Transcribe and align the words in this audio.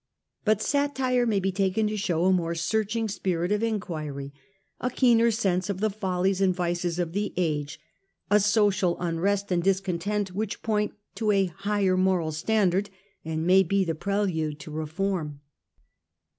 But 0.45 0.63
satire 0.63 1.27
may 1.27 1.39
be 1.39 1.51
taken 1.51 1.85
to 1.85 1.95
show 1.95 2.25
a 2.25 2.33
more 2.33 2.55
searching 2.55 3.07
spirit 3.07 3.51
of 3.51 3.61
enquiry, 3.61 4.33
a 4.79 4.89
keener 4.89 5.29
sense 5.29 5.69
of 5.69 5.79
the 5.79 5.91
follies 5.91 6.41
and 6.41 6.55
vices 6.55 6.97
of 6.97 7.13
the 7.13 7.35
age, 7.37 7.79
a 8.31 8.39
social 8.39 8.99
unrest 8.99 9.51
and 9.51 9.61
discontent 9.61 10.33
which 10.33 10.63
point 10.63 10.95
to 11.13 11.29
a 11.29 11.45
higher 11.69 11.97
moral 11.97 12.31
standard 12.31 12.89
and 13.23 13.45
may 13.45 13.61
be 13.61 13.85
the 13.85 13.93
prelude 13.93 14.57
2. 14.57 14.57
Juvenal 14.57 14.57
to 14.57 14.71
reform. 14.71 15.39